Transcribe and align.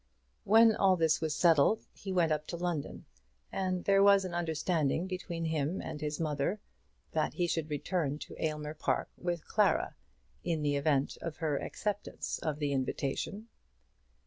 When 0.45 0.75
all 0.75 0.95
this 0.95 1.21
was 1.21 1.35
settled 1.35 1.85
he 1.93 2.11
went 2.11 2.31
up 2.31 2.47
to 2.47 2.57
London; 2.57 3.05
and 3.51 3.85
there 3.85 4.01
was 4.01 4.25
an 4.25 4.33
understanding 4.33 5.05
between 5.05 5.45
him 5.45 5.79
and 5.79 6.01
his 6.01 6.19
mother 6.19 6.59
that 7.11 7.35
he 7.35 7.45
should 7.45 7.69
return 7.69 8.17
to 8.17 8.35
Aylmer 8.43 8.73
Park 8.73 9.11
with 9.15 9.45
Clara, 9.45 9.95
in 10.43 10.63
the 10.63 10.75
event 10.75 11.19
of 11.21 11.37
her 11.37 11.57
acceptance 11.61 12.39
of 12.39 12.57
the 12.57 12.71
invitation. 12.73 13.47